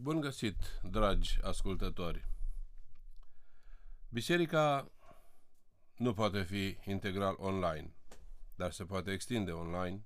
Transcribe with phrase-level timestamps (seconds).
[0.00, 2.24] Bun găsit, dragi ascultători!
[4.08, 4.90] Biserica
[5.96, 7.94] nu poate fi integral online,
[8.54, 10.02] dar se poate extinde online.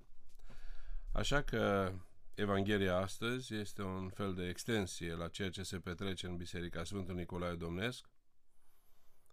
[1.11, 1.93] Așa că
[2.33, 7.15] Evanghelia astăzi este un fel de extensie la ceea ce se petrece în Biserica Sfântul
[7.15, 8.09] Nicolae Domnesc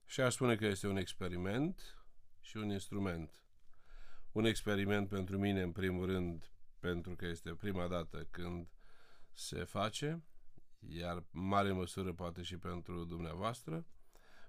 [0.06, 2.04] și aș spune că este un experiment
[2.40, 3.42] și un instrument.
[4.32, 6.50] Un experiment pentru mine, în primul rând,
[6.80, 8.68] pentru că este prima dată când
[9.32, 10.24] se face,
[10.88, 13.86] iar în mare măsură poate și pentru dumneavoastră,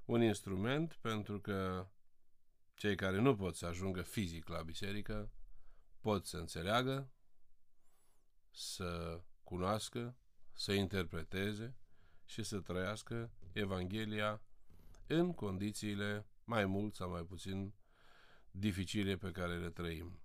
[0.05, 1.87] un instrument pentru că
[2.75, 5.31] cei care nu pot să ajungă fizic la biserică
[5.99, 7.11] pot să înțeleagă,
[8.51, 10.15] să cunoască,
[10.53, 11.75] să interpreteze
[12.25, 14.41] și să trăiască Evanghelia
[15.07, 17.73] în condițiile mai mult sau mai puțin
[18.51, 20.19] dificile pe care le trăim.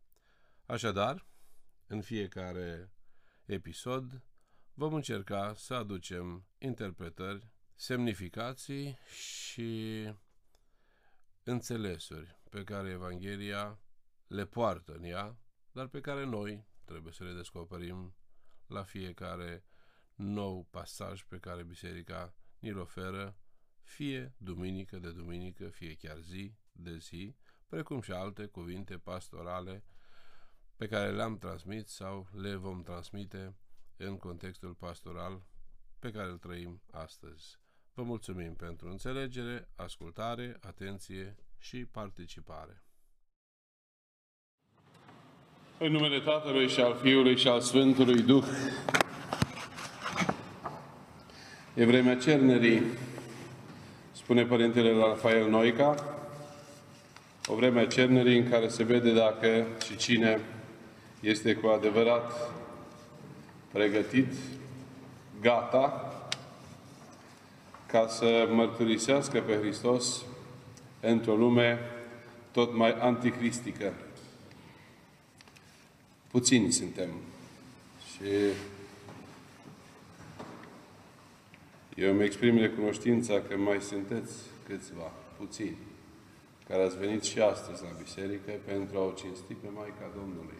[0.66, 1.26] Așadar,
[1.86, 2.92] în fiecare
[3.44, 4.22] episod
[4.78, 10.02] vom încerca să aducem interpretări, semnificații și
[11.42, 13.80] înțelesuri pe care Evanghelia
[14.26, 15.38] le poartă în ea,
[15.72, 18.14] dar pe care noi trebuie să le descoperim
[18.66, 19.64] la fiecare
[20.14, 23.36] nou pasaj pe care Biserica ni-l oferă,
[23.82, 29.84] fie duminică de duminică, fie chiar zi de zi, precum și alte cuvinte pastorale
[30.76, 33.56] pe care le-am transmit sau le vom transmite
[33.96, 35.42] în contextul pastoral
[35.98, 37.58] pe care îl trăim astăzi.
[37.94, 42.82] Vă mulțumim pentru înțelegere, ascultare, atenție și participare.
[45.78, 48.44] În numele Tatălui și al Fiului și al Sfântului Duh.
[51.74, 52.82] E vremea cernerii,
[54.12, 55.94] spune Părintele Rafael Noica,
[57.46, 60.40] o vreme a cernerii în care se vede dacă și cine
[61.20, 62.32] este cu adevărat
[63.76, 64.32] pregătit,
[65.40, 66.12] gata,
[67.86, 70.22] ca să mărturisească pe Hristos
[71.00, 71.78] într-o lume
[72.50, 73.92] tot mai anticristică.
[76.30, 77.08] Puțini suntem.
[78.12, 78.30] Și
[81.94, 84.32] eu îmi exprim recunoștința că mai sunteți
[84.66, 85.76] câțiva, puțini,
[86.68, 90.58] care ați venit și astăzi la biserică pentru a o cinsti pe Maica Domnului.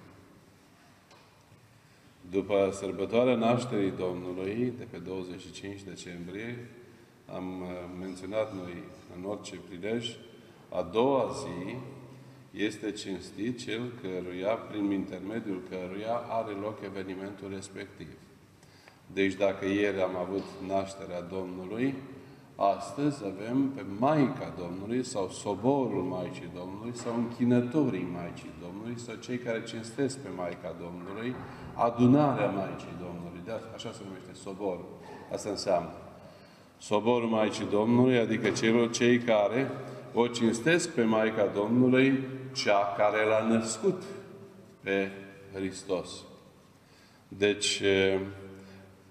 [2.30, 6.70] După sărbătoarea nașterii Domnului, de pe 25 decembrie,
[7.34, 7.68] am uh,
[8.00, 8.82] menționat noi
[9.16, 10.16] în orice prilej,
[10.68, 11.76] a doua zi
[12.50, 18.08] este cinstit cel căruia, prin intermediul căruia are loc evenimentul respectiv.
[19.12, 21.94] Deci dacă ieri am avut nașterea Domnului,
[22.56, 29.38] astăzi avem pe Maica Domnului sau soborul Maicii Domnului sau închinătorii Maicii Domnului sau cei
[29.38, 31.34] care cinstesc pe Maica Domnului,
[31.76, 33.40] adunarea Maicii Domnului.
[33.44, 34.78] De așa se numește sobor.
[35.32, 35.90] Asta înseamnă.
[36.78, 39.70] Soborul Maicii Domnului, adică celor cei care
[40.14, 42.22] o cinstesc pe Maica Domnului,
[42.54, 44.02] cea care l-a născut
[44.80, 45.10] pe
[45.54, 46.10] Hristos.
[47.28, 47.82] Deci,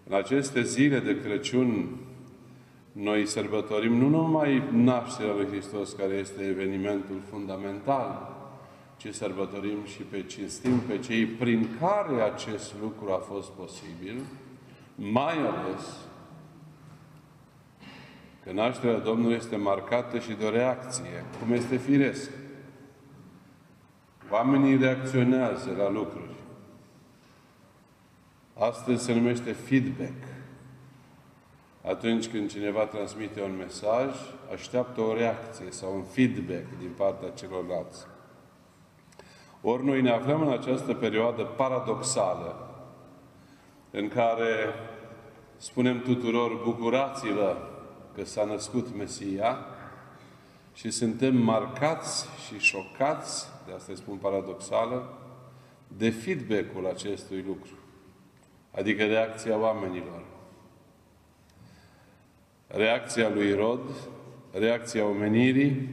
[0.08, 1.98] în aceste zile de Crăciun,
[2.92, 8.35] noi sărbătorim nu numai nașterea lui Hristos, care este evenimentul fundamental,
[8.98, 14.22] ci sărbătorim și pe cinstim pe cei prin care acest lucru a fost posibil,
[14.96, 15.98] mai ales
[18.44, 22.30] că nașterea Domnului este marcată și de o reacție, cum este firesc.
[24.30, 26.34] Oamenii reacționează la lucruri.
[28.54, 30.24] Astăzi se numește feedback.
[31.84, 34.10] Atunci când cineva transmite un mesaj,
[34.54, 38.06] așteaptă o reacție sau un feedback din partea celorlalți.
[39.68, 42.76] Ori noi ne aflăm în această perioadă paradoxală,
[43.92, 44.74] în care
[45.58, 47.58] spunem tuturor, bucurați-vă
[48.16, 49.58] că s-a născut Mesia
[50.74, 55.18] și suntem marcați și șocați, de asta îi spun paradoxală,
[55.88, 57.74] de feedback-ul acestui lucru.
[58.72, 60.24] Adică reacția oamenilor.
[62.68, 63.90] Reacția lui Rod,
[64.52, 65.90] reacția omenirii,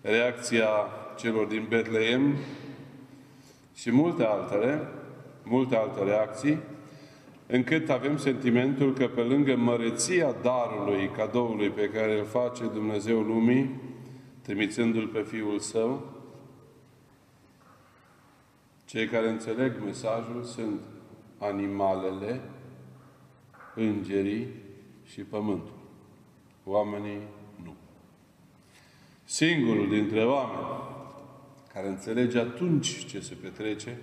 [0.00, 0.68] reacția
[1.16, 2.36] celor din Betleem
[3.76, 4.88] și multe altele,
[5.42, 6.58] multe alte reacții,
[7.46, 13.80] încât avem sentimentul că pe lângă măreția darului, cadoului pe care îl face Dumnezeu lumii,
[14.42, 16.14] trimițându-L pe Fiul Său,
[18.84, 20.80] cei care înțeleg mesajul sunt
[21.38, 22.40] animalele,
[23.74, 24.46] îngerii
[25.04, 25.74] și pământul.
[26.64, 27.20] Oamenii
[27.64, 27.74] nu.
[29.24, 30.95] Singurul dintre oameni
[31.76, 33.98] care înțelege atunci ce se petrece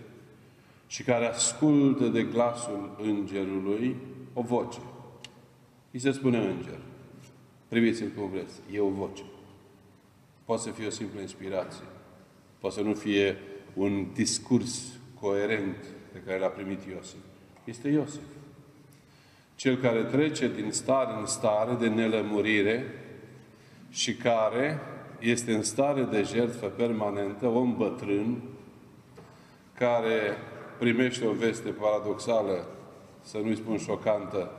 [0.88, 3.96] și care ascultă de glasul îngerului
[4.34, 4.80] o voce.
[5.92, 6.80] îi se spune înger.
[7.68, 8.54] Priviți-l cum vreți.
[8.72, 9.24] E o voce.
[10.44, 11.84] Poate să fie o simplă inspirație.
[12.60, 13.38] Poate să nu fie
[13.74, 14.84] un discurs
[15.20, 17.20] coerent pe care l-a primit Iosif.
[17.64, 18.22] Este Iosif.
[19.56, 22.86] Cel care trece din stare în stare de nelămurire
[23.90, 24.80] și care
[25.24, 28.42] este în stare de jertfă permanentă, om bătrân,
[29.78, 30.38] care
[30.80, 32.68] primește o veste paradoxală,
[33.22, 34.52] să nu-i spun șocantă,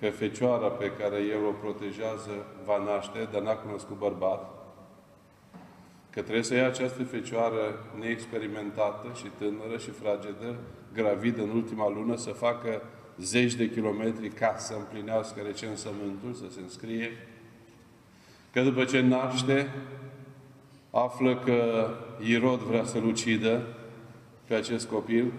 [0.00, 4.54] că fecioara pe care el o protejează va naște, dar n-a cunoscut bărbat,
[6.10, 10.56] că trebuie să ia această fecioară neexperimentată și tânără și fragedă,
[10.92, 12.82] gravidă în ultima lună, să facă
[13.20, 17.10] zeci de kilometri ca să împlinească recensământul, să se înscrie,
[18.56, 19.68] că după ce naște,
[20.90, 21.88] află că
[22.28, 23.62] Irod vrea să-l ucidă
[24.46, 25.32] pe acest copil,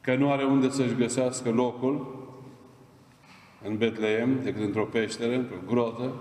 [0.00, 2.26] că nu are unde să-și găsească locul
[3.64, 6.12] în Betleem, decât într-o peșteră, într-o grotă,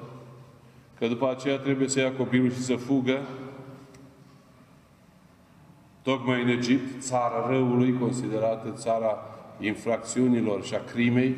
[0.99, 3.21] că după aceea trebuie să ia copilul și să fugă,
[6.01, 9.17] tocmai în Egipt, țara răului, considerată țara
[9.59, 11.35] infracțiunilor și a crimei,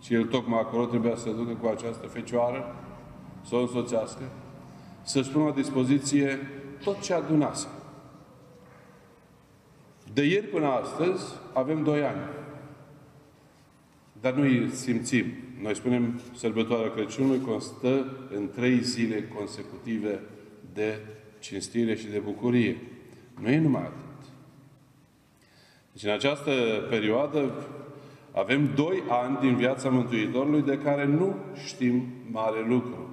[0.00, 2.76] și el tocmai acolo trebuia să ducă cu această fecioară,
[3.48, 4.22] să o însoțească,
[5.02, 6.38] să-și pună la dispoziție
[6.84, 7.66] tot ce adunase.
[10.12, 12.20] De ieri până astăzi avem doi ani.
[14.20, 15.26] Dar nu îi simțim.
[15.60, 20.20] Noi spunem sărbătoarea Crăciunului constă în trei zile consecutive
[20.72, 20.98] de
[21.38, 22.76] cinstire și de bucurie.
[23.40, 24.28] Nu e numai atât.
[25.92, 26.50] Deci în această
[26.88, 27.52] perioadă
[28.32, 31.36] avem doi ani din viața Mântuitorului de care nu
[31.66, 33.10] știm mare lucru.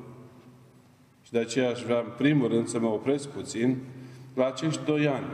[1.29, 3.77] Și de aceea aș vrea în primul rând să mă opresc puțin
[4.33, 5.25] la acești doi ani.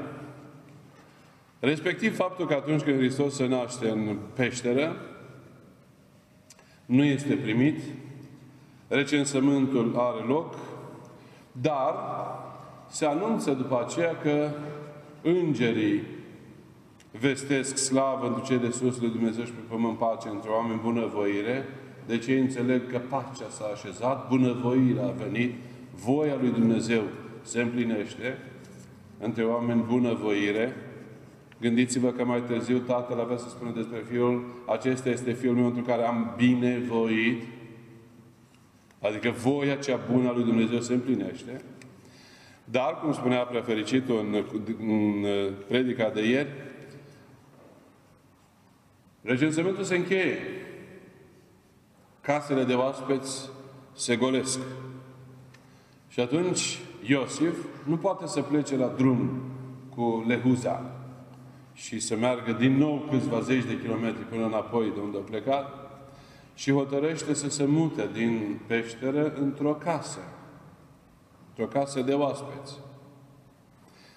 [1.60, 4.96] Respectiv faptul că atunci când Hristos se naște în peșteră,
[6.86, 7.82] nu este primit,
[8.88, 10.56] recensământul are loc,
[11.52, 11.96] dar
[12.88, 14.50] se anunță după aceea că
[15.22, 16.02] îngerii
[17.12, 21.66] vestesc slavă într cei de sus lui Dumnezeu și pe pământ pace între oameni bunăvoire,
[22.06, 25.54] deci ei înțeleg că pacea s-a așezat, bunăvoirea a venit,
[25.96, 27.04] voia lui Dumnezeu
[27.42, 28.38] se împlinește
[29.20, 30.76] între oameni bunăvoire,
[31.60, 35.80] Gândiți-vă că mai târziu Tatăl avea să spună despre Fiul, acesta este Fiul meu într
[35.80, 37.44] care am binevoit,
[39.02, 41.62] adică voia cea bună a lui Dumnezeu se împlinește.
[42.64, 44.46] Dar, cum spunea prefericitul în,
[44.80, 45.26] în
[45.68, 46.50] predica de ieri,
[49.22, 50.38] recensământul se încheie.
[52.22, 53.50] Casele de oaspeți
[53.94, 54.60] se golesc.
[56.16, 59.42] Și atunci Iosif nu poate să plece la drum
[59.96, 60.92] cu Lehuza
[61.74, 65.74] și să meargă din nou câțiva zeci de kilometri până înapoi de unde a plecat
[66.54, 70.20] și hotărăște să se mute din peșteră într-o casă.
[71.50, 72.80] Într-o casă de oaspeți.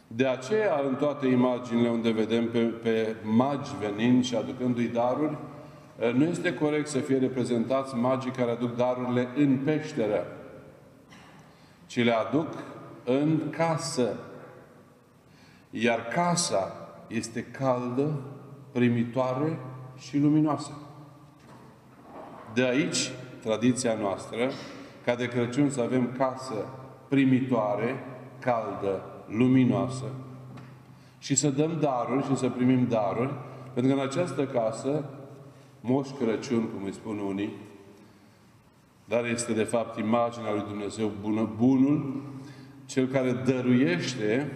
[0.07, 5.39] De aceea, în toate imaginile unde vedem pe, pe magi venind și aducându-i daruri,
[6.15, 10.27] nu este corect să fie reprezentați magii care aduc darurile în peșteră,
[11.89, 12.49] ci le aduc
[13.05, 14.17] în casă.
[15.71, 16.73] Iar casa
[17.07, 18.21] este caldă,
[18.73, 19.59] primitoare
[19.97, 20.73] și luminoasă.
[22.55, 23.11] De aici,
[23.43, 24.51] tradiția noastră,
[25.05, 26.67] ca de Crăciun să avem casă
[27.09, 28.05] primitoare,
[28.39, 30.05] caldă, luminoasă
[31.19, 33.35] și să dăm daruri și să primim daruri,
[33.73, 35.05] pentru că în această casă,
[35.81, 37.53] Moș Crăciun, cum îi spun unii,
[39.09, 42.23] dar este de fapt imaginea lui Dumnezeu bună, bunul,
[42.87, 44.53] cel care dăruiește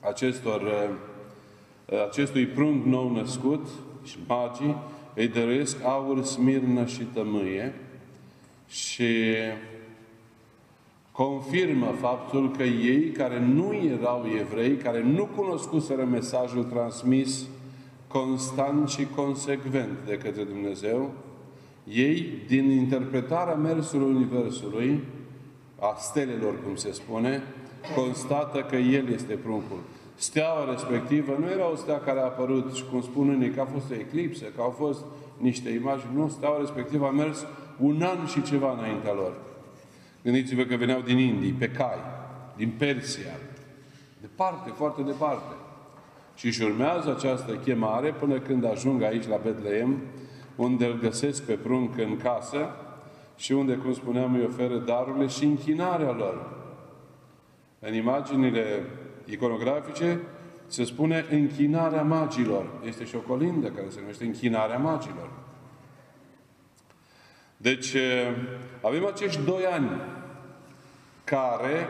[0.00, 3.66] acestor uh, acestui prunc nou născut
[4.04, 4.76] și magii
[5.14, 7.74] îi dăruiesc aur, smirnă și tămâie
[8.68, 9.34] și
[11.12, 17.44] confirmă faptul că ei care nu erau evrei, care nu cunoscuseră mesajul transmis
[18.06, 21.10] constant și consecvent de către Dumnezeu,
[21.84, 25.00] ei, din interpretarea mersului Universului,
[25.78, 27.42] a stelelor, cum se spune,
[27.94, 29.78] constată că El este pruncul.
[30.14, 33.64] Steaua respectivă nu era o stea care a apărut și cum spun unii că a
[33.64, 35.04] fost o eclipsă, că au fost
[35.38, 36.10] niște imagini.
[36.14, 37.46] Nu, steaua respectivă a mers
[37.78, 39.32] un an și ceva înaintea lor.
[40.22, 41.98] Gândiți-vă că veneau din Indii, pe cai,
[42.56, 43.32] din Persia,
[44.20, 45.54] departe, foarte departe.
[46.34, 49.98] Și își urmează această chemare până când ajung aici la Betleem,
[50.56, 52.68] unde îl găsesc pe prunc în casă
[53.36, 56.60] și unde, cum spuneam, îi oferă darurile și închinarea lor.
[57.78, 58.84] În imaginile
[59.24, 60.20] iconografice
[60.66, 62.66] se spune închinarea magilor.
[62.86, 65.30] Este și o colindă care se numește închinarea magilor.
[67.56, 67.96] Deci,
[68.80, 69.90] avem acești doi ani
[71.24, 71.86] care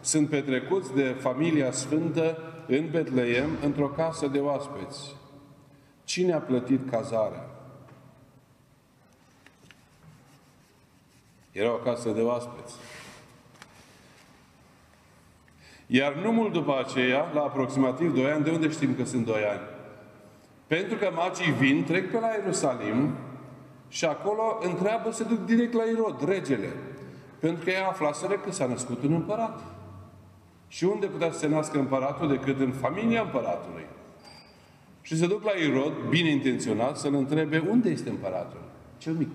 [0.00, 5.16] sunt petrecuți de familia sfântă în Betleem, într-o casă de oaspeți.
[6.04, 7.47] Cine a plătit cazarea?
[11.58, 12.74] Era o casă de oaspeți.
[15.86, 19.42] Iar nu mult după aceea, la aproximativ 2 ani, de unde știm că sunt 2
[19.44, 19.60] ani?
[20.66, 23.14] Pentru că magii vin, trec pe la Ierusalim
[23.88, 26.72] și acolo întreabă, se duc direct la Irod, regele.
[27.38, 29.60] Pentru că ei aflaseră că s-a născut un împărat.
[30.68, 33.86] Și unde putea să se nască împăratul decât în familia împăratului?
[35.02, 38.60] Și se duc la Irod, bine intenționat, să-l întrebe unde este împăratul?
[38.98, 39.34] Cel mic.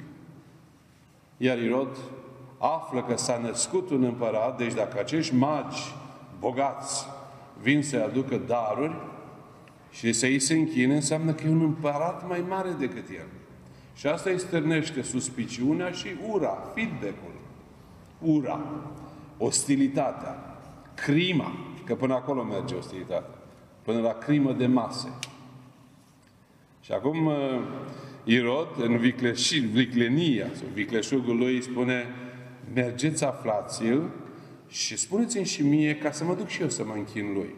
[1.43, 1.97] Iar Irod
[2.57, 5.81] află că s-a născut un împărat, deci dacă acești magi
[6.39, 7.05] bogați
[7.61, 8.95] vin să aducă daruri
[9.91, 13.27] și să îi se închine, înseamnă că e un împărat mai mare decât el.
[13.95, 17.33] Și asta îi stârnește suspiciunea și ura, feedback-ul.
[18.19, 18.59] Ura,
[19.37, 20.57] ostilitatea,
[20.93, 21.51] crima,
[21.85, 23.35] că până acolo merge ostilitatea,
[23.81, 25.09] până la crimă de mase.
[26.81, 27.59] Și acum uh,
[28.23, 32.05] Irod, în vicleși, viclenia, sau vicleșugul lui, spune
[32.73, 34.09] mergeți, aflați-l
[34.67, 37.55] și spuneți-mi și mie ca să mă duc și eu să mă închin lui.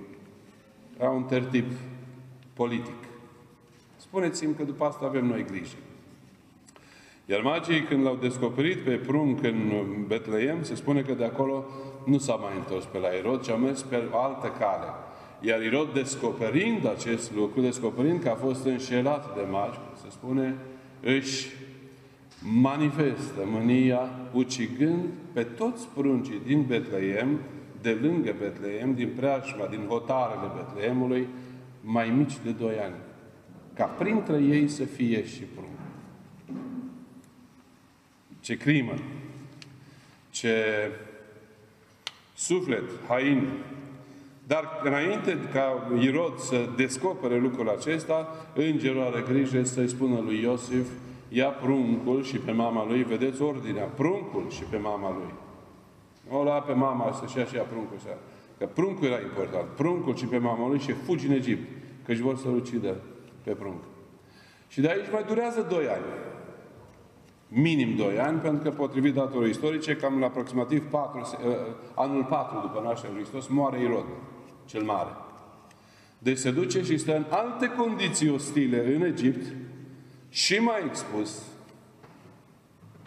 [1.00, 1.72] Era un tertip
[2.54, 2.96] politic.
[3.96, 5.76] Spuneți-mi că după asta avem noi grijă.
[7.26, 9.72] Iar magii, când l-au descoperit pe prunc în
[10.08, 11.66] Betleem, se spune că de acolo
[12.06, 14.88] nu s-a mai întors pe la Irod, ci a mers pe altă cale.
[15.42, 20.56] Iar Irod, descoperind acest lucru, descoperind că a fost înșelat de magi, se spune,
[21.02, 21.48] își
[22.42, 27.40] manifestă mânia ucigând pe toți pruncii din Betleem,
[27.82, 31.28] de lângă Betleem, din preajma, din hotarele Betleemului,
[31.82, 32.96] mai mici de doi ani.
[33.74, 35.70] Ca printre ei să fie și prunc.
[38.40, 38.94] Ce crimă!
[40.30, 40.92] Ce
[42.36, 43.48] suflet, hain.
[44.48, 50.88] Dar înainte ca Irod să descopere lucrul acesta, îngerul are grijă să-i spună lui Iosif,
[51.30, 55.34] ia pruncul și pe mama lui, vedeți ordinea, pruncul și pe mama lui.
[56.30, 57.98] O lua pe mama să-și ia și ia pruncul.
[57.98, 58.18] Să
[58.58, 59.66] Că pruncul era important.
[59.76, 61.68] Pruncul și pe mama lui și fugi în Egipt.
[62.06, 62.96] Că își vor să-l ucidă
[63.44, 63.82] pe prunc.
[64.68, 66.04] Și de aici mai durează doi ani.
[67.48, 71.56] Minim doi ani, pentru că potrivit datelor istorice, cam la aproximativ 4, uh,
[71.96, 74.06] anul 4 după nașterea lui Hristos, moare Irod,
[74.66, 75.12] cel mare.
[76.18, 79.54] Deci se duce și stă în alte condiții ostile în Egipt,
[80.30, 81.44] și mai expus.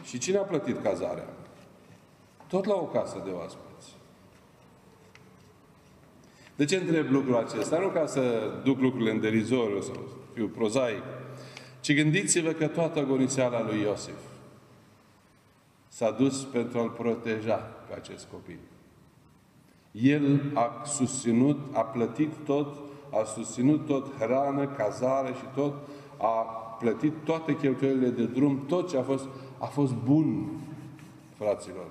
[0.05, 1.29] Și cine a plătit cazarea?
[2.47, 3.97] Tot la o casă de oaspeți.
[6.57, 7.79] De ce întreb lucrul acesta?
[7.79, 11.03] Nu ca să duc lucrurile în derizoriu sau să fiu prozaic,
[11.81, 14.19] ci gândiți-vă că toată agoniseala lui Iosif
[15.89, 18.59] s-a dus pentru a-l proteja pe acest copil.
[20.03, 22.77] El a susținut, a plătit tot,
[23.21, 25.75] a susținut tot hrană, cazare și tot,
[26.17, 26.43] a
[26.79, 29.29] plătit toate cheltuielile de drum, tot ce a fost,
[29.59, 30.47] a fost bun,
[31.35, 31.87] fraților.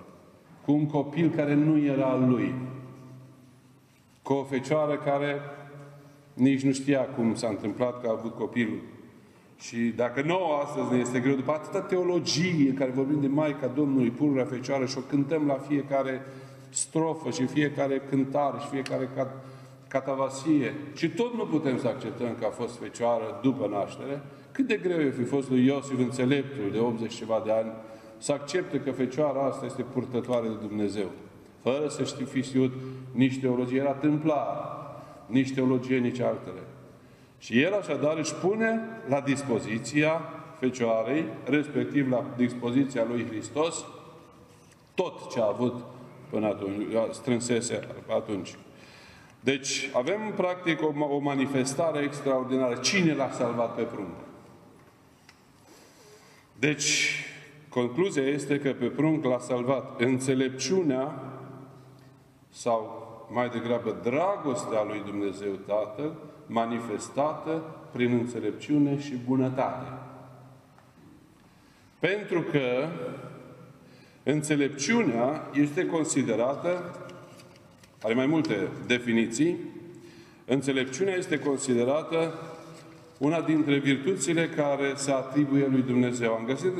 [0.65, 2.53] Cu un copil care nu era al lui.
[4.21, 5.39] Cu o fecioară care
[6.33, 8.79] nici nu știa cum s-a întâmplat că a avut copilul.
[9.59, 13.67] Și dacă nouă astăzi ne este greu, după atâta teologie în care vorbim de Maica
[13.67, 16.21] Domnului, pururea Fecioară și o cântăm la fiecare
[16.69, 19.45] strofă și fiecare cântare și fiecare cat,
[19.87, 24.21] catavasie și tot nu putem să acceptăm că a fost Fecioară după naștere,
[24.51, 27.71] cât de greu e fi fost lui Iosif înțeleptul de 80 ceva de ani
[28.17, 31.09] să accepte că fecioara asta este purtătoare de Dumnezeu.
[31.61, 32.71] Fără să știi fi știut
[33.11, 34.77] nici teologie, era tâmplar,
[35.25, 36.59] nici teologie, nici altele.
[37.39, 40.21] Și el așadar își pune la dispoziția
[40.59, 43.85] Fecioarei, respectiv la dispoziția lui Hristos,
[44.93, 45.83] tot ce a avut
[46.29, 48.55] până atunci, strânsese atunci.
[49.39, 52.75] Deci avem practic o, o manifestare extraordinară.
[52.75, 54.15] Cine l-a salvat pe prunc?
[56.59, 57.23] Deci,
[57.69, 61.21] concluzia este că pe prunc l-a salvat înțelepciunea
[62.49, 66.13] sau mai degrabă dragostea lui Dumnezeu Tatăl,
[66.45, 69.87] manifestată prin înțelepciune și bunătate.
[71.99, 72.87] Pentru că
[74.31, 76.95] înțelepciunea este considerată,
[78.01, 79.55] are mai multe definiții,
[80.45, 82.33] înțelepciunea este considerată
[83.17, 86.33] una dintre virtuțile care se atribuie lui Dumnezeu.
[86.33, 86.71] Am găsit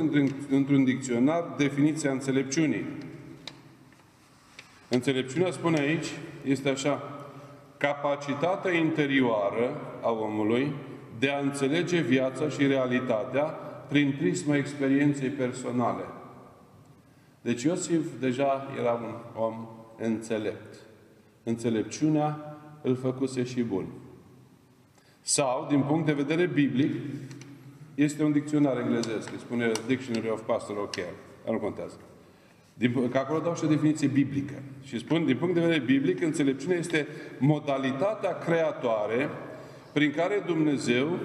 [0.50, 2.86] într-un dicționar definiția înțelepciunii.
[4.90, 6.08] Înțelepciunea, spune aici,
[6.44, 7.02] este așa,
[7.78, 10.74] capacitatea interioară a omului
[11.20, 13.44] de a înțelege viața și realitatea
[13.90, 16.04] prin prisma experienței personale.
[17.48, 20.76] Deci Iosif deja era un om înțelept.
[21.44, 23.86] Înțelepciunea îl făcuse și bun.
[25.22, 26.92] Sau, din punct de vedere biblic,
[27.96, 31.14] este un dicționar englezesc, îi spune Dictionary of Pastoral Care.
[31.46, 32.00] Dar nu contează.
[32.74, 34.62] Din, că acolo dau și o definiție biblică.
[34.84, 39.30] Și spun, din punct de vedere biblic, înțelepciunea este modalitatea creatoare
[39.94, 41.20] prin care Dumnezeu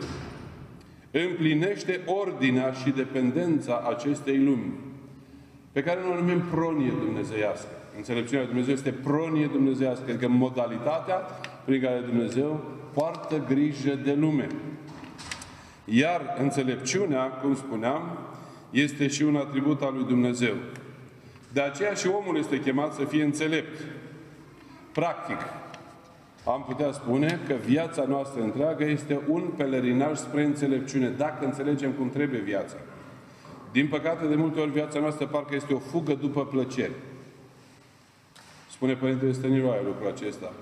[1.11, 4.91] împlinește ordinea și dependența acestei lumi,
[5.73, 7.69] pe care noi o numim pronie dumnezeiască.
[7.97, 11.17] Înțelepciunea Dumnezeu este pronie dumnezeiască, adică modalitatea
[11.65, 14.47] prin care Dumnezeu poartă grijă de lume.
[15.85, 18.19] Iar înțelepciunea, cum spuneam,
[18.71, 20.55] este și un atribut al lui Dumnezeu.
[21.53, 23.81] De aceea și omul este chemat să fie înțelept.
[24.93, 25.39] Practic,
[26.45, 32.11] am putea spune că viața noastră întreagă este un pelerinaj spre înțelepciune, dacă înțelegem cum
[32.11, 32.77] trebuie viața.
[33.73, 36.93] Din păcate, de multe ori viața noastră parcă este o fugă după plăceri.
[38.71, 40.53] Spune Părintele Stăniroae lucrul acesta.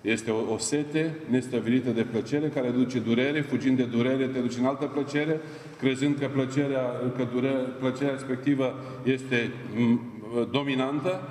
[0.00, 4.56] Este o, o sete nestăvilită de plăcere care duce durere, fugind de durere te duci
[4.56, 5.40] în altă plăcere,
[5.78, 6.82] crezând că plăcerea,
[7.16, 9.52] că durere, plăcerea respectivă este
[10.50, 11.28] dominantă,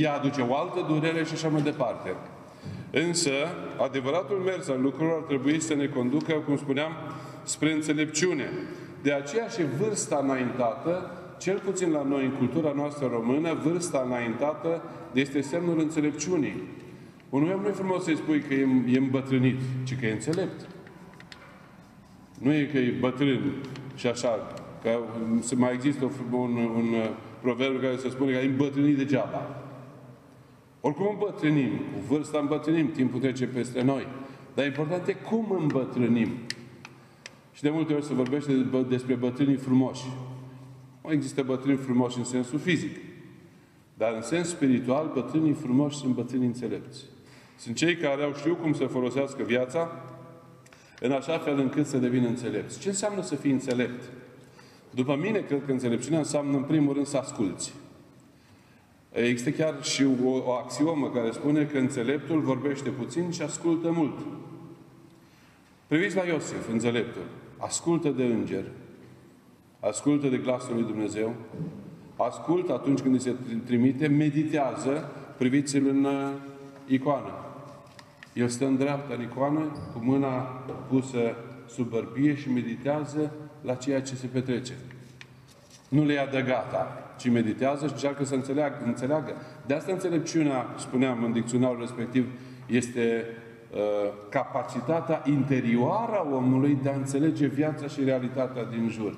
[0.00, 2.14] ea aduce o altă durere și așa mai departe.
[2.90, 3.30] Însă,
[3.82, 6.92] adevăratul mers al lucrurilor ar trebui să ne conducă, cum spuneam,
[7.42, 8.50] spre înțelepciune.
[9.02, 14.82] De aceea și vârsta înaintată, cel puțin la noi, în cultura noastră română, vârsta înaintată
[15.12, 16.62] este semnul înțelepciunii.
[17.30, 20.68] Unul om nu e frumos să-i spui că e, e îmbătrânit, ci că e înțelept.
[22.38, 23.52] Nu e că e bătrân
[23.94, 24.98] și așa, că
[25.56, 26.94] mai există un, un, un
[27.40, 29.62] proverb care se spune că e îmbătrânit degeaba.
[30.80, 34.06] Oricum îmbătrânim, cu vârsta îmbătrânim, timpul trece peste noi.
[34.54, 36.28] Dar important e cum îmbătrânim.
[37.58, 38.52] Și de multe ori se vorbește
[38.88, 40.04] despre bătrânii frumoși.
[41.04, 42.96] Nu există bătrâni frumoși în sensul fizic.
[43.94, 47.04] Dar în sens spiritual, bătrânii frumoși sunt bătrâni înțelepți.
[47.56, 49.90] Sunt cei care au știut cum să folosească viața
[51.00, 52.78] în așa fel încât să devină înțelepți.
[52.78, 54.10] Ce înseamnă să fii înțelept?
[54.90, 57.72] După mine, cred că înțelepciunea înseamnă, în primul rând, să asculți.
[59.12, 64.18] Există chiar și o, o axiomă care spune că înțeleptul vorbește puțin și ascultă mult.
[65.86, 67.22] Priviți la Iosif, înțeleptul.
[67.58, 68.64] Ascultă de înger.
[69.80, 71.34] Ascultă de glasul lui Dumnezeu.
[72.16, 74.06] Ascultă atunci când îi se trimite.
[74.06, 75.10] Meditează.
[75.38, 76.32] Priviți-l în uh,
[76.86, 77.32] icoană.
[78.34, 79.60] El stă în dreapta în icoană,
[79.92, 80.30] cu mâna
[80.88, 81.34] pusă
[81.68, 84.72] sub bărbie și meditează la ceea ce se petrece.
[85.88, 88.82] Nu le ia de gata ci meditează și încearcă să înțeleagă.
[88.84, 89.32] înțeleagă.
[89.66, 92.26] De asta înțelepciunea, spuneam în dicționarul respectiv,
[92.66, 93.47] este uh,
[94.28, 99.14] capacitatea interioară a omului de a înțelege viața și realitatea din jur.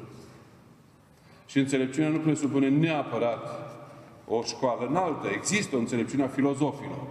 [1.47, 3.71] Și înțelepciunea nu presupune neapărat
[4.29, 5.29] o școală înaltă.
[5.35, 7.03] Există o înțelepciune a filozofilor.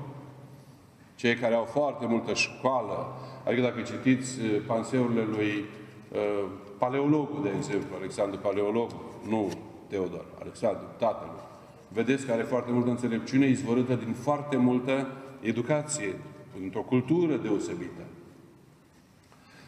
[1.16, 3.08] Cei care au foarte multă școală,
[3.46, 5.66] adică dacă citiți uh, panseurile lui
[6.12, 9.50] uh, Paleologul, de exemplu, Alexandru Paleologul, nu
[9.88, 11.40] Teodor, Alexandru, tatălui.
[11.88, 15.08] Vedeți că are foarte multă înțelepciune izvorâtă din foarte multă
[15.42, 16.16] educație,
[16.64, 18.02] într-o cultură deosebită.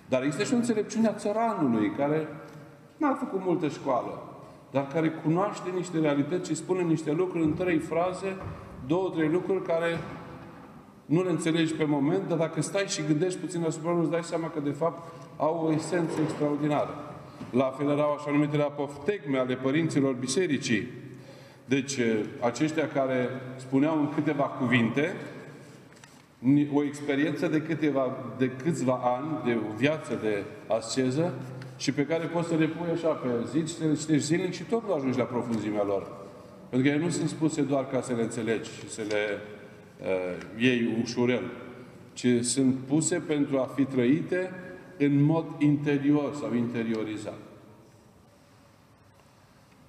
[0.10, 2.28] Dar există și o înțelepciune a țăranului, care
[2.98, 4.24] n-a făcut multă școală,
[4.72, 8.36] dar care cunoaște niște realități și spune niște lucruri în trei fraze,
[8.88, 10.00] două, trei lucruri care
[11.06, 14.24] nu le înțelegi pe moment, dar dacă stai și gândești puțin asupra lor, îți dai
[14.24, 16.90] seama că de fapt au o esență extraordinară.
[17.52, 20.88] La fel erau așa numitele apoftegme ale părinților bisericii.
[21.66, 21.98] Deci,
[22.40, 25.16] aceștia care spuneau în câteva cuvinte,
[26.74, 31.34] o experiență de, câteva, de câțiva ani, de o viață de asceză,
[31.78, 34.54] și pe care poți să le pui așa pe zi și să le citești zilnic
[34.54, 36.12] și tot nu ajungi la profunzimea lor.
[36.70, 39.40] Pentru că ele nu sunt spuse doar ca să le înțelegi și să le
[40.02, 41.44] uh, iei ușurel,
[42.14, 44.52] ci sunt puse pentru a fi trăite
[44.98, 47.38] în mod interior sau interiorizat.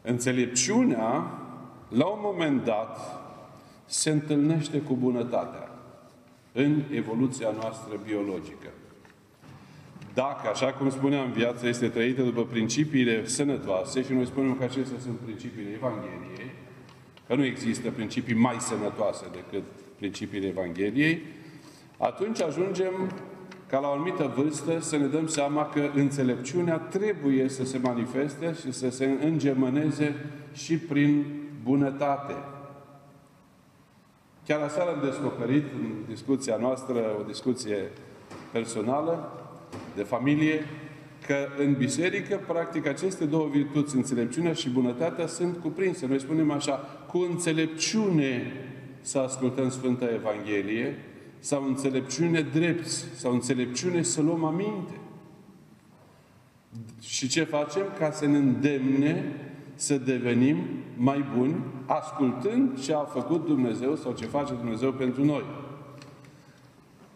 [0.03, 1.31] Înțelepciunea,
[1.89, 2.99] la un moment dat,
[3.85, 5.72] se întâlnește cu bunătatea
[6.53, 8.69] în evoluția noastră biologică.
[10.15, 14.99] Dacă, așa cum spuneam, viața este trăită după principiile sănătoase și noi spunem că acestea
[15.03, 16.51] sunt principiile Evangheliei,
[17.27, 19.63] că nu există principii mai sănătoase decât
[19.97, 21.23] principiile Evangheliei,
[21.99, 22.93] atunci ajungem
[23.67, 28.55] ca la o anumită vârstă să ne dăm seama că înțelepciunea trebuie să se manifeste
[28.61, 30.15] și să se îngemăneze
[30.53, 31.25] și prin
[31.63, 32.35] bunătate.
[34.53, 37.91] Chiar aseară am descoperit în discuția noastră, o discuție
[38.51, 39.33] personală,
[39.97, 40.65] de familie,
[41.27, 46.07] că în biserică, practic, aceste două virtuți, înțelepciunea și bunătatea, sunt cuprinse.
[46.07, 46.73] Noi spunem așa,
[47.09, 48.53] cu înțelepciune
[49.01, 50.99] să ascultăm Sfânta Evanghelie,
[51.39, 54.93] sau înțelepciune drepți, sau înțelepciune să luăm aminte.
[57.01, 57.85] Și ce facem?
[57.99, 59.37] Ca să ne îndemne
[59.83, 60.57] să devenim
[60.97, 61.55] mai buni,
[61.87, 65.45] ascultând ce a făcut Dumnezeu sau ce face Dumnezeu pentru noi.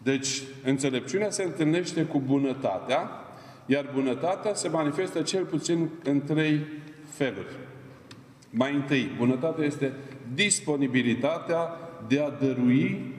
[0.03, 3.09] Deci, înțelepciunea se întâlnește cu bunătatea,
[3.65, 6.59] iar bunătatea se manifestă cel puțin în trei
[7.09, 7.55] feluri.
[8.49, 9.93] Mai întâi, bunătatea este
[10.33, 11.69] disponibilitatea
[12.07, 13.13] de a dărui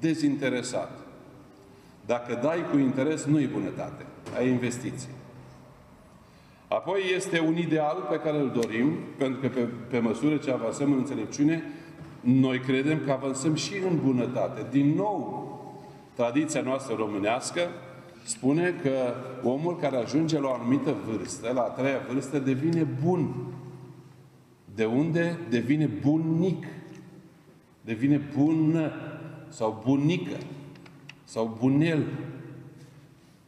[0.00, 0.98] dezinteresat.
[2.06, 4.04] Dacă dai cu interes, nu e bunătate,
[4.36, 5.13] ai investiții.
[6.68, 10.92] Apoi este un ideal pe care îl dorim, pentru că pe, pe măsură ce avansăm
[10.92, 11.62] în înțelepciune,
[12.20, 14.66] noi credem că avansăm și în bunătate.
[14.70, 15.48] Din nou,
[16.14, 17.60] tradiția noastră românească
[18.24, 23.34] spune că omul care ajunge la o anumită vârstă, la a treia vârstă, devine bun.
[24.74, 26.66] De unde devine bunic?
[27.80, 28.92] Devine bună
[29.48, 30.36] sau bunică
[31.24, 32.04] sau bunel.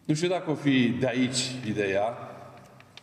[0.04, 2.25] Nu știu dacă o fi de aici ideea,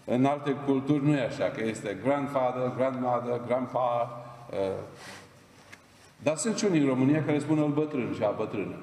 [0.05, 4.23] în alte culturi nu e așa, că este grandfather, grandmother, grandpa.
[4.51, 4.57] Uh,
[6.23, 8.75] dar sunt și unii în România care spun al bătrân și a bătrână,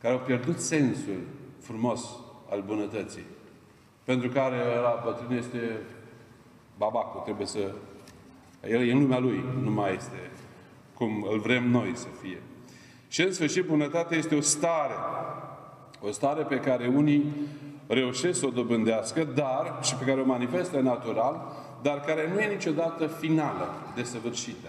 [0.00, 1.20] care au pierdut sensul
[1.60, 2.08] frumos
[2.50, 3.24] al bunătății.
[4.04, 5.78] Pentru care la bătrân este
[6.78, 7.72] babacul, trebuie să...
[8.68, 10.30] El e în lumea lui, nu mai este
[10.94, 12.42] cum îl vrem noi să fie.
[13.08, 14.94] Și în sfârșit, bunătatea este o stare.
[16.00, 17.32] O stare pe care unii
[17.92, 21.52] reușesc să o dobândească, dar, și pe care o manifestă natural,
[21.82, 24.68] dar care nu e niciodată finală, desăvârșită.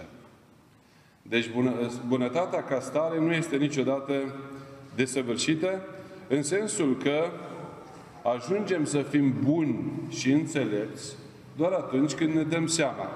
[1.22, 1.72] Deci bună,
[2.06, 4.12] bunătatea ca stare nu este niciodată
[4.94, 5.82] desăvârșită,
[6.28, 7.24] în sensul că
[8.34, 11.16] ajungem să fim buni și înțelepți
[11.56, 13.08] doar atunci când ne dăm seama.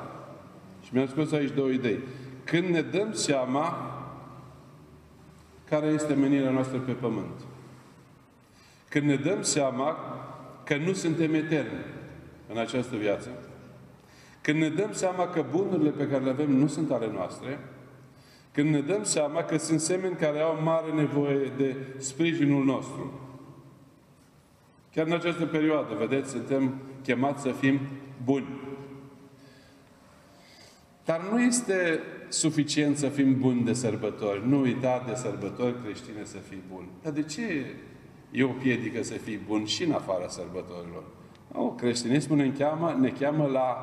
[0.82, 1.98] Și mi-am scos aici două idei.
[2.44, 3.92] Când ne dăm seama
[5.68, 7.40] care este menirea noastră pe pământ.
[8.88, 9.96] Când ne dăm seama
[10.64, 11.84] că nu suntem eterni
[12.48, 13.28] în această viață,
[14.40, 17.58] când ne dăm seama că bunurile pe care le avem nu sunt ale noastre,
[18.52, 23.20] când ne dăm seama că sunt semeni care au mare nevoie de sprijinul nostru.
[24.94, 27.80] Chiar în această perioadă, vedeți, suntem chemați să fim
[28.24, 28.46] buni.
[31.04, 34.48] Dar nu este suficient să fim buni de sărbători.
[34.48, 36.88] Nu uita de sărbători creștine să fii bun.
[37.02, 37.66] Dar de ce
[38.30, 41.02] e o piedică să fii bun și în afara sărbătorilor?
[41.52, 43.76] O, creștinismul ne cheamă, ne cheamă la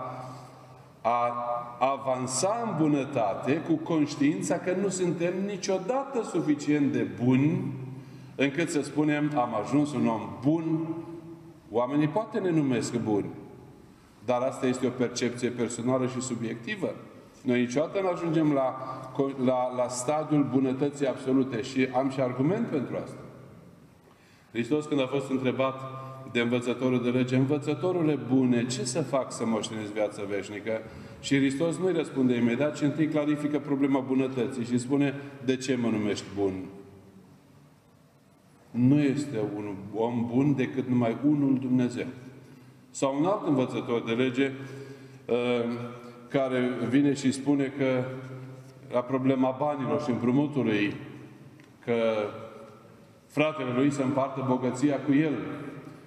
[1.07, 1.33] a
[1.79, 7.73] avansa în bunătate cu conștiința că nu suntem niciodată suficient de buni
[8.35, 10.87] încât să spunem am ajuns un om bun.
[11.71, 13.25] Oamenii poate ne numesc buni,
[14.25, 16.95] dar asta este o percepție personală și subiectivă.
[17.41, 18.75] Noi niciodată nu ajungem la,
[19.45, 23.19] la, la stadiul bunătății absolute și am și argument pentru asta.
[24.55, 25.81] Hristos când a fost întrebat
[26.31, 30.81] de învățătorul de lege, învățătorule bune, ce să fac să moștenesc viața veșnică?
[31.21, 35.13] Și Hristos nu-i răspunde imediat, ci întâi clarifică problema bunătății și spune,
[35.45, 36.53] de ce mă numești bun?
[38.71, 42.07] Nu este un om bun decât numai unul Dumnezeu.
[42.89, 44.51] Sau un alt învățător de lege
[45.25, 45.35] uh,
[46.29, 48.03] care vine și spune că
[48.91, 50.93] la problema banilor și împrumutului,
[51.85, 51.95] că
[53.35, 55.33] fratele lui să împartă bogăția cu el.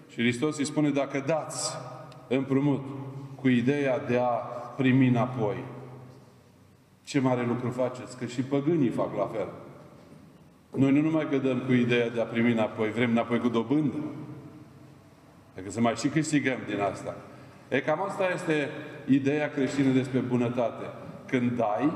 [0.08, 1.76] Și Hristos îi spune, dacă dați
[2.28, 2.84] împrumut
[3.34, 4.32] cu ideea de a
[4.76, 5.56] primi înapoi,
[7.04, 8.18] ce mare lucru faceți?
[8.18, 9.48] Că și păgânii fac la fel.
[10.74, 13.96] Noi nu numai că dăm cu ideea de a primi înapoi, vrem înapoi cu dobândă.
[15.54, 17.16] Adică să mai și câștigăm din asta.
[17.68, 18.68] E cam asta este
[19.06, 20.84] ideea creștină despre bunătate.
[21.26, 21.92] Când dai,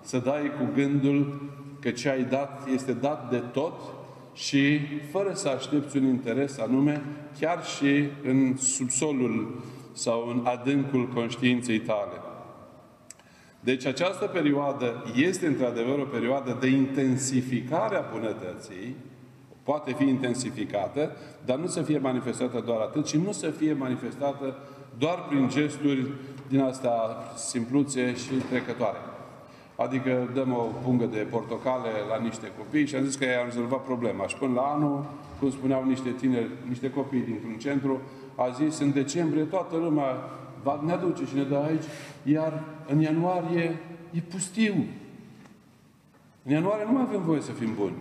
[0.00, 3.99] să dai cu gândul că ce ai dat este dat de tot
[4.34, 7.02] și fără să aștepți un interes anume,
[7.40, 9.62] chiar și în subsolul
[9.92, 12.20] sau în adâncul conștiinței tale.
[13.60, 18.96] Deci această perioadă este într-adevăr o perioadă de intensificare a bunătății,
[19.62, 24.56] poate fi intensificată, dar nu să fie manifestată doar atât, ci nu să fie manifestată
[24.98, 26.10] doar prin gesturi
[26.48, 28.98] din asta simpluțe și trecătoare.
[29.84, 33.82] Adică dăm o pungă de portocale la niște copii și am zis că i-am rezolvat
[33.82, 34.26] problema.
[34.26, 35.04] Și până la anul,
[35.38, 38.00] cum spuneau niște tineri, niște copii dintr-un centru,
[38.34, 40.16] a zis, în decembrie toată lumea
[40.62, 41.84] va ne aduce și ne dă aici,
[42.22, 43.78] iar în ianuarie
[44.10, 44.74] e pustiu.
[46.44, 47.96] În ianuarie nu mai avem voie să fim buni.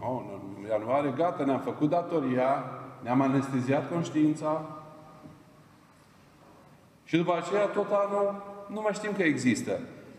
[0.00, 0.22] No,
[0.56, 2.64] în ianuarie, gata, ne-am făcut datoria,
[3.02, 4.78] ne-am anesteziat conștiința,
[7.04, 9.78] Și după aceea, tot anul, nu mai știm că există.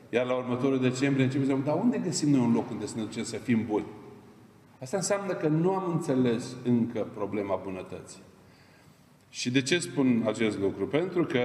[0.10, 3.04] Iar la următorul decembrie începem să dar unde găsim noi un loc unde să ne
[3.04, 3.86] ducem să fim buni?
[4.82, 8.22] Asta înseamnă că nu am înțeles încă problema bunătății.
[9.30, 10.88] Și de ce spun acest lucru?
[10.88, 11.40] Pentru că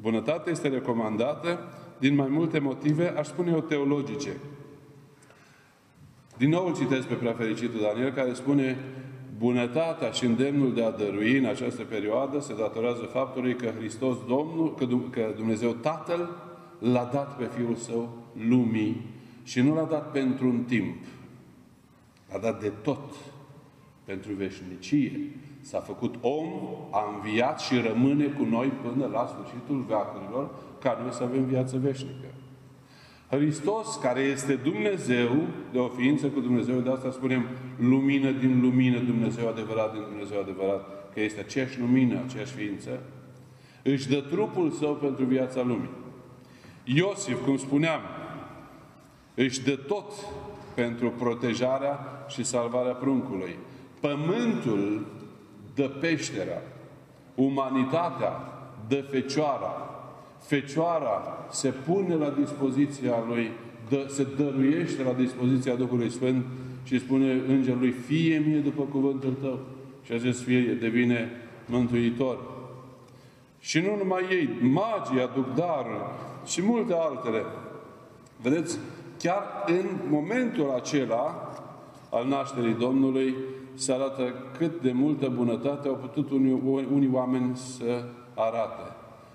[0.00, 1.58] bunătatea este recomandată
[1.98, 4.36] din mai multe motive, aș spune eu, teologice.
[6.36, 8.78] Din nou îl citesc pe prefericitul Daniel, care spune
[9.38, 14.74] bunătatea și îndemnul de a dărui în această perioadă se datorează faptului că Hristos Domnul,
[15.10, 16.28] că Dumnezeu Tatăl
[16.80, 18.08] l-a dat pe Fiul Său
[18.48, 19.06] lumii
[19.42, 20.96] și nu l-a dat pentru un timp.
[22.32, 23.14] L-a dat de tot
[24.04, 25.20] pentru veșnicie.
[25.60, 26.48] S-a făcut om,
[26.90, 31.78] a înviat și rămâne cu noi până la sfârșitul veacurilor, ca noi să avem viață
[31.78, 32.26] veșnică.
[33.30, 35.30] Hristos, care este Dumnezeu,
[35.72, 40.40] de o ființă cu Dumnezeu, de asta spunem lumină din lumină, Dumnezeu adevărat din Dumnezeu
[40.40, 43.02] adevărat, că este aceeași lumină, aceeași ființă,
[43.82, 45.90] își dă trupul său pentru viața lumii.
[46.94, 48.00] Iosif, cum spuneam,
[49.34, 50.12] își dă tot
[50.74, 51.98] pentru protejarea
[52.28, 53.56] și salvarea pruncului.
[54.00, 55.06] Pământul
[55.74, 56.62] dă peștera,
[57.34, 58.32] umanitatea
[58.88, 59.90] dă fecioara,
[60.40, 63.50] Fecioara se pune la dispoziția lui,
[63.88, 66.44] dă, se dăruiește la dispoziția Duhului Sfânt
[66.84, 69.58] și spune îngerului, fie mie după cuvântul tău.
[70.04, 71.30] Și acest fie devine
[71.66, 72.38] mântuitor.
[73.58, 76.02] Și nu numai ei, magii aduc daruri
[76.50, 77.42] și multe altele.
[78.42, 78.78] Vedeți,
[79.18, 81.52] chiar în momentul acela
[82.10, 83.34] al nașterii Domnului
[83.74, 84.22] se arată
[84.58, 88.92] cât de multă bunătate au putut unii, unii oameni să arate.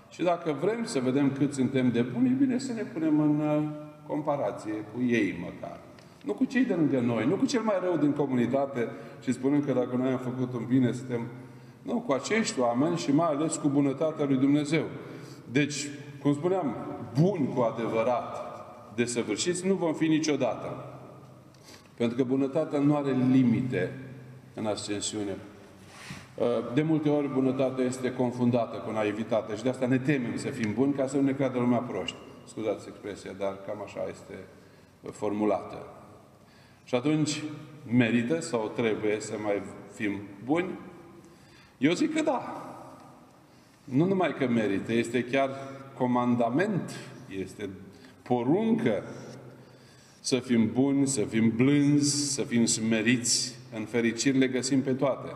[0.09, 3.39] Și dacă vrem să vedem cât suntem de buni, e bine să ne punem în
[3.39, 3.63] uh,
[4.07, 5.79] comparație cu ei măcar.
[6.23, 8.87] Nu cu cei de lângă noi, nu cu cel mai rău din comunitate
[9.23, 11.27] și spunem că dacă noi am făcut un bine, suntem...
[11.81, 14.83] Nu, cu acești oameni și mai ales cu bunătatea lui Dumnezeu.
[15.51, 15.87] Deci,
[16.25, 16.75] cum spuneam,
[17.19, 18.37] buni cu adevărat,
[18.95, 20.85] desăvârșiți, nu vom fi niciodată.
[21.93, 23.99] Pentru că bunătatea nu are limite
[24.53, 25.35] în ascensiune
[26.73, 30.73] de multe ori bunătatea este confundată cu naivitate și de asta ne temem să fim
[30.73, 32.17] buni ca să nu ne creadă lumea proști.
[32.47, 34.33] Scuzați expresia, dar cam așa este
[35.11, 35.77] formulată.
[36.83, 37.43] Și atunci
[37.91, 39.61] merită sau trebuie să mai
[39.93, 40.79] fim buni?
[41.77, 42.41] Eu zic că da.
[43.83, 45.49] Nu numai că merită, este chiar
[45.97, 46.91] comandament,
[47.39, 47.69] este
[48.21, 49.03] poruncă
[50.19, 53.55] să fim buni, să fim blânzi, să fim smeriți.
[53.75, 55.35] În fericiri le găsim pe toate.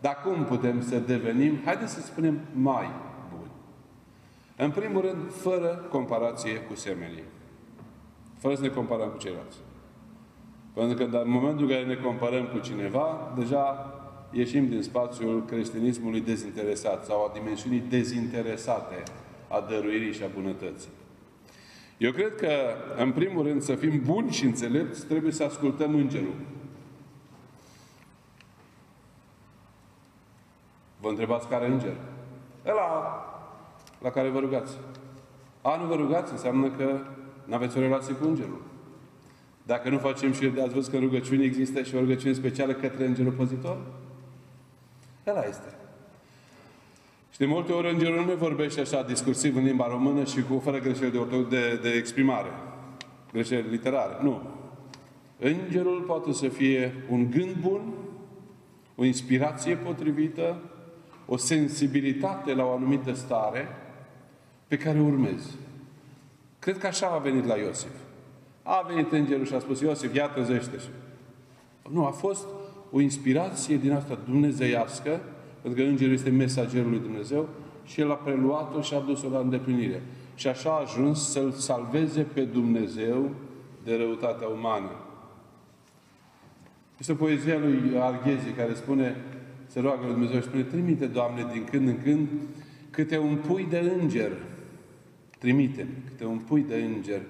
[0.00, 2.90] Dar cum putem să devenim, haideți să spunem, mai
[3.30, 3.50] buni?
[4.56, 7.22] În primul rând, fără comparație cu semenii.
[8.38, 9.56] Fără să ne comparăm cu ceilalți.
[10.74, 13.92] Pentru că în momentul în care ne comparăm cu cineva, deja
[14.30, 19.02] ieșim din spațiul creștinismului dezinteresat sau a dimensiunii dezinteresate
[19.48, 20.90] a dăruirii și a bunătății.
[21.98, 22.50] Eu cred că,
[22.96, 26.34] în primul rând, să fim buni și înțelepți, trebuie să ascultăm Îngerul.
[31.00, 31.96] Vă întrebați care înger?
[32.66, 33.22] Ăla
[34.02, 34.76] la care vă rugați.
[35.62, 36.98] A, nu vă rugați, înseamnă că
[37.44, 38.62] nu aveți o relație cu îngerul.
[39.62, 43.06] Dacă nu facem și ați văzut că în rugăciune există și o rugăciune specială către
[43.06, 43.78] îngerul păzitor?
[45.26, 45.74] Ăla este.
[47.38, 50.60] Și de multe ori îngerul nu ne vorbește așa discursiv în limba română și cu
[50.64, 52.48] fără greșeli de, de, de exprimare.
[53.32, 54.16] Greșeli literare.
[54.22, 54.42] Nu.
[55.38, 57.80] Îngerul poate să fie un gând bun,
[58.94, 60.62] o inspirație potrivită,
[61.26, 63.68] o sensibilitate la o anumită stare
[64.68, 65.50] pe care o urmezi.
[66.58, 67.94] Cred că așa a venit la Iosif.
[68.62, 70.88] A venit îngerul și a spus, Iosif, ia trezește -și.
[71.90, 72.46] Nu, a fost
[72.90, 75.20] o inspirație din asta dumnezeiască,
[75.62, 77.48] pentru că îngerul este mesagerul lui Dumnezeu,
[77.84, 80.02] și el a preluat-o și a dus-o la îndeplinire.
[80.34, 83.30] Și așa a ajuns să-l salveze pe Dumnezeu
[83.84, 84.90] de răutatea umană.
[86.98, 89.16] Este poezia lui Arghezi care spune
[89.66, 92.28] se roagă lui Dumnezeu și spune, trimite, Doamne, din când în când,
[92.90, 94.32] câte un pui de înger,
[95.38, 97.20] trimite câte un pui de înger,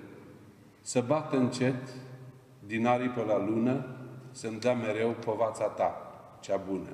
[0.80, 1.94] să bată încet
[2.66, 3.86] din aripă la lună,
[4.30, 6.88] să-mi dea mereu povața ta, cea bună.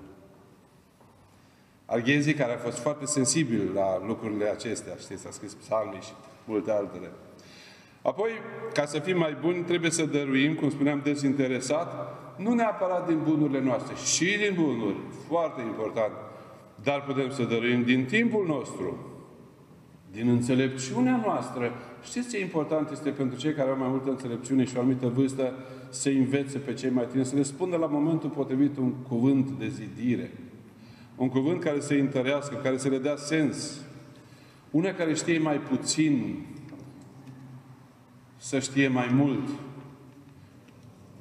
[1.87, 6.13] Arghezii, care a fost foarte sensibil la lucrurile acestea, știți, a scris psalmii și
[6.45, 7.11] multe altele.
[8.03, 8.31] Apoi,
[8.73, 13.61] ca să fim mai buni, trebuie să dăruim, cum spuneam, dezinteresat, nu neapărat din bunurile
[13.61, 14.97] noastre, și din bunuri,
[15.29, 16.13] foarte important,
[16.83, 18.99] dar putem să dăruim din timpul nostru,
[20.11, 21.73] din înțelepciunea noastră.
[22.03, 25.53] Știți ce important este pentru cei care au mai multă înțelepciune și o anumită vârstă
[25.89, 29.69] să învețe pe cei mai tineri, să le spună la momentul potrivit un cuvânt de
[29.69, 30.31] zidire.
[31.17, 33.81] Un cuvânt care să-i întărească, care să le dea sens.
[34.71, 36.45] Una care știe mai puțin
[38.37, 39.49] să știe mai mult.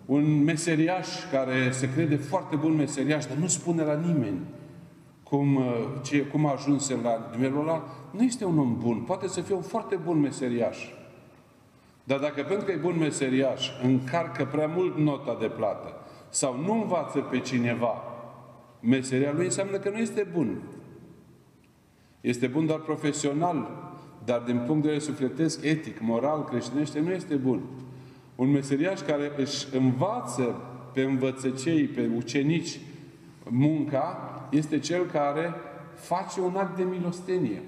[0.06, 4.40] Un meseriaș care se crede foarte bun meseriaș, dar nu spune la nimeni
[5.24, 5.64] cum, uh,
[6.04, 8.98] ce, cum a ajuns la nivelul ăla, nu este un om bun.
[8.98, 10.78] Poate să fie un foarte bun meseriaș.
[12.04, 15.94] Dar dacă pentru că e bun meseriaș, încarcă prea mult nota de plată
[16.30, 18.12] sau nu învață pe cineva
[18.84, 20.62] meseria lui, înseamnă că nu este bun.
[22.22, 23.91] Este bun doar profesional,
[24.26, 27.62] dar din punct de vedere sufletesc, etic, moral, creștinește, nu este bun.
[28.36, 30.62] Un meseriaș care își învață
[30.93, 32.80] pe învățăcei, pe ucenici,
[33.50, 35.54] munca, este cel care
[35.96, 37.62] face un act de milostenie.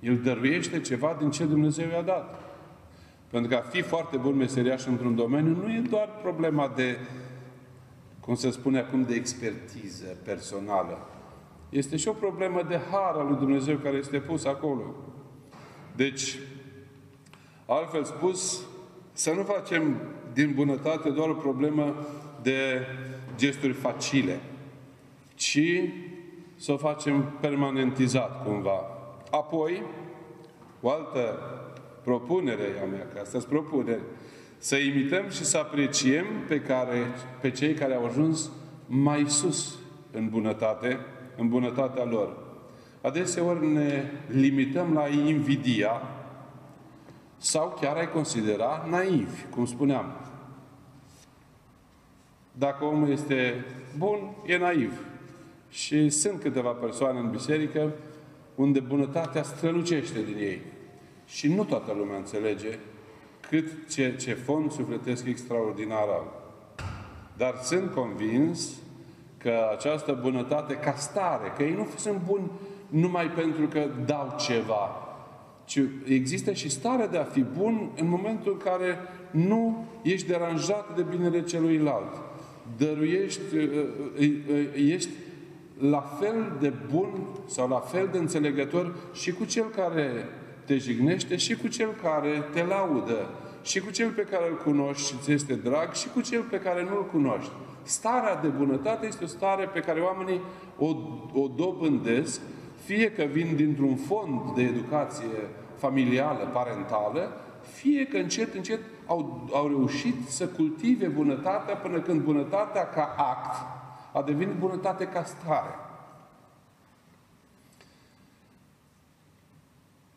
[0.00, 2.40] El dăruiește ceva din ce Dumnezeu i-a dat.
[3.30, 6.96] Pentru că a fi foarte bun meseriaș într-un domeniu nu e doar problema de,
[8.30, 10.98] cum se spune acum, de expertiză personală.
[11.68, 14.94] Este și o problemă de har al lui Dumnezeu care este pus acolo.
[15.96, 16.38] Deci,
[17.66, 18.62] altfel spus,
[19.12, 19.96] să nu facem
[20.32, 21.94] din bunătate doar o problemă
[22.42, 22.86] de
[23.36, 24.40] gesturi facile,
[25.34, 25.60] ci
[26.56, 28.80] să o facem permanentizat cumva.
[29.30, 29.82] Apoi,
[30.80, 31.38] o altă
[32.04, 34.00] propunere a mea, că asta propunere,
[34.62, 37.06] să imităm și să apreciem pe, care,
[37.40, 38.50] pe cei care au ajuns
[38.86, 39.78] mai sus
[40.12, 40.98] în bunătate,
[41.36, 42.36] în bunătatea lor.
[43.00, 46.02] Adeseori ne limităm la invidia
[47.36, 50.20] sau chiar ai considera naivi, cum spuneam.
[52.52, 53.64] Dacă omul este
[53.96, 55.04] bun, e naiv.
[55.70, 57.92] Și sunt câteva persoane în biserică
[58.54, 60.60] unde bunătatea strălucește din ei.
[61.26, 62.78] Și nu toată lumea înțelege
[63.50, 66.32] cât ce, ce fond sufletesc extraordinar au.
[67.36, 68.70] Dar sunt convins
[69.38, 72.50] că această bunătate ca stare, că ei nu sunt buni
[72.88, 75.08] numai pentru că dau ceva,
[75.64, 78.98] ci există și starea de a fi bun în momentul în care
[79.30, 82.22] nu ești deranjat de binele celuilalt.
[82.76, 83.40] Dăruiești,
[84.74, 85.10] ești
[85.78, 87.08] la fel de bun
[87.46, 90.28] sau la fel de înțelegător și cu cel care
[90.70, 93.28] te jignește și cu cel care te laudă
[93.62, 96.58] și cu cel pe care îl cunoști și ți este drag și cu cel pe
[96.58, 97.50] care nu îl cunoști.
[97.82, 100.40] Starea de bunătate este o stare pe care oamenii
[100.78, 100.86] o,
[101.32, 102.40] o dobândesc,
[102.84, 107.40] fie că vin dintr-un fond de educație familială, parentală,
[107.72, 113.56] fie că încet, încet au, au reușit să cultive bunătatea până când bunătatea ca act
[114.12, 115.74] a devenit bunătate ca stare.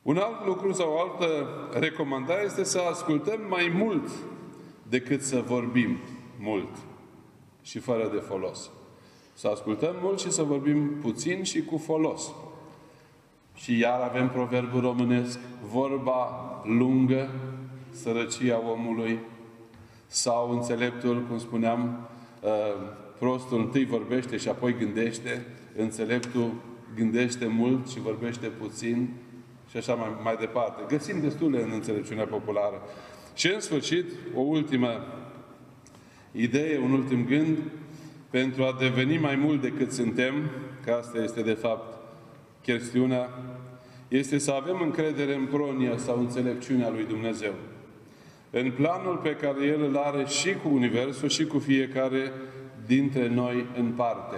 [0.04, 1.48] Un alt lucru sau o altă
[1.80, 4.10] recomandare este să ascultăm mai mult
[4.90, 5.98] decât să vorbim
[6.40, 6.78] mult
[7.62, 8.72] și fără de folos.
[9.34, 12.32] Să ascultăm mult și să vorbim puțin și cu folos.
[13.56, 15.40] Și iar avem proverbul românesc,
[15.72, 16.30] vorba
[16.64, 17.30] lungă,
[17.90, 19.20] sărăcia omului,
[20.08, 22.08] sau înțeleptul, cum spuneam,
[22.42, 22.50] uh,
[23.20, 25.46] prostul întâi vorbește și apoi gândește,
[25.78, 26.52] înțeleptul
[26.96, 29.10] gândește mult și vorbește puțin
[29.74, 30.82] și așa mai, mai departe.
[30.88, 32.82] Găsim destule în înțelepciunea populară.
[33.36, 34.06] Și în sfârșit,
[34.36, 35.06] o ultimă
[36.32, 37.58] idee, un ultim gând,
[38.30, 40.34] pentru a deveni mai mult decât suntem,
[40.84, 41.98] că asta este de fapt
[42.62, 43.30] chestiunea,
[44.08, 47.54] este să avem încredere în pronia sau înțelepciunea lui Dumnezeu.
[48.50, 52.32] În planul pe care El îl are și cu Universul și cu fiecare
[52.86, 54.38] dintre noi în parte.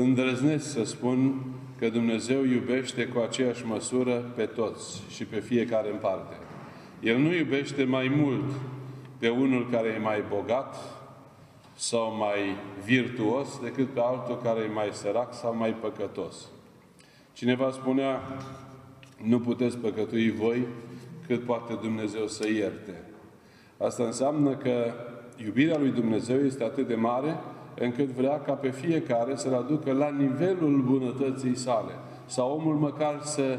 [0.00, 1.44] Îndrăznesc să spun
[1.78, 6.34] că Dumnezeu iubește cu aceeași măsură pe toți și pe fiecare în parte.
[7.00, 8.50] El nu iubește mai mult
[9.18, 10.76] pe unul care e mai bogat
[11.74, 12.38] sau mai
[12.84, 16.34] virtuos decât pe altul care e mai sărac sau mai păcătos.
[17.32, 18.20] Cineva spunea,
[19.22, 20.66] nu puteți păcătui voi
[21.26, 23.02] cât poate Dumnezeu să ierte.
[23.76, 24.92] Asta înseamnă că
[25.44, 27.36] iubirea lui Dumnezeu este atât de mare
[27.80, 31.92] încât vrea ca pe fiecare să-l aducă la nivelul bunătății sale.
[32.26, 33.58] Sau omul măcar să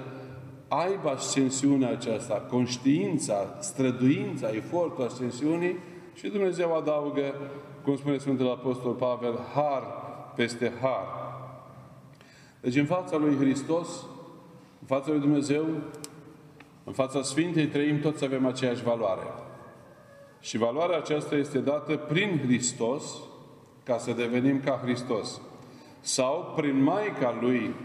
[0.67, 5.78] aibă ascensiunea aceasta, conștiința, străduința, efortul ascensiunii
[6.13, 7.34] și Dumnezeu adaugă,
[7.84, 9.84] cum spune Sfântul Apostol Pavel, har
[10.36, 11.07] peste har.
[12.61, 13.88] Deci în fața lui Hristos,
[14.80, 15.65] în fața lui Dumnezeu,
[16.84, 19.28] în fața Sfintei Trăim, toți avem aceeași valoare.
[20.39, 23.03] Și valoarea aceasta este dată prin Hristos,
[23.90, 25.42] ca să devenim ca Hristos.
[26.00, 27.76] Sau prin Maica lui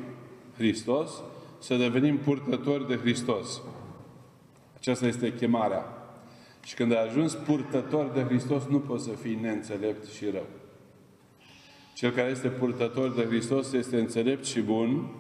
[0.57, 1.11] Hristos,
[1.59, 3.63] să devenim purtători de Hristos.
[4.77, 5.85] Aceasta este chemarea.
[6.65, 10.47] Și când ai ajuns purtător de Hristos, nu poți să fii neînțelept și rău.
[11.95, 15.11] Cel care este purtător de Hristos este înțelept și bun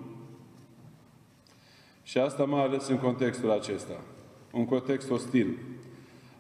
[2.02, 4.00] Și asta mai ales în contextul acesta.
[4.52, 5.58] Un context ostil.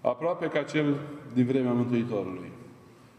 [0.00, 1.00] Aproape ca cel
[1.34, 2.53] din vremea Mântuitorului.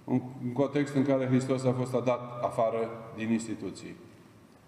[0.06, 0.22] Un
[0.54, 3.96] context în care Hristos a fost dat afară din instituții.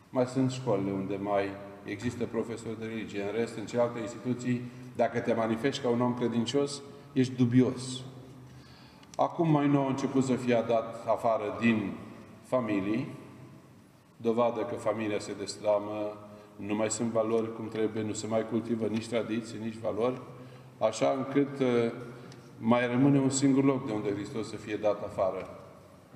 [0.09, 1.43] Mai sunt școlile unde mai
[1.83, 3.21] există profesori de religie.
[3.21, 4.61] În rest, în celelalte instituții,
[4.95, 6.81] dacă te manifesti ca un om credincios,
[7.13, 8.01] ești dubios.
[9.15, 11.93] Acum mai nou a început să fie dat afară din
[12.43, 13.07] familii,
[14.17, 16.17] dovadă că familia se destramă,
[16.55, 20.21] nu mai sunt valori cum trebuie, nu se mai cultivă nici tradiții, nici valori,
[20.77, 21.91] așa încât uh,
[22.57, 25.49] mai rămâne un singur loc de unde Hristos să fie dat afară,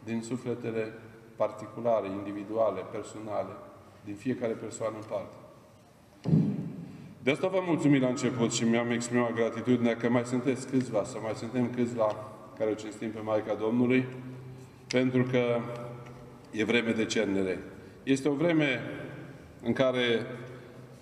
[0.03, 0.93] din sufletele
[1.35, 3.53] particulare, individuale, personale,
[4.05, 5.35] din fiecare persoană în parte.
[7.23, 11.17] De asta vă mulțumim la început și mi-am exprimat gratitudinea că mai sunteți câțiva, să
[11.23, 12.15] mai suntem câțiva
[12.57, 14.05] care o cinstim pe Maica Domnului,
[14.87, 15.59] pentru că
[16.51, 17.59] e vreme de cernere.
[18.03, 18.79] Este o vreme
[19.63, 20.25] în care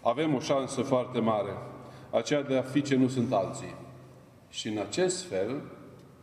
[0.01, 1.51] avem o șansă foarte mare,
[2.11, 3.75] aceea de a fi ce nu sunt alții.
[4.49, 5.61] Și în acest fel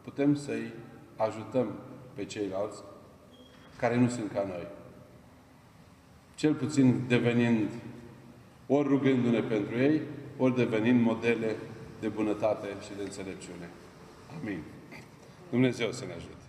[0.02, 0.72] putem să-i
[1.16, 1.72] ajutăm
[2.14, 2.82] pe ceilalți
[3.78, 4.66] care nu sunt ca noi.
[6.34, 7.68] Cel puțin devenind,
[8.66, 10.00] ori rugându-ne pentru ei,
[10.36, 11.56] ori devenind modele
[12.00, 13.70] de bunătate și de înțelepciune.
[14.40, 14.62] Amin.
[15.50, 16.45] Dumnezeu să ne ajute.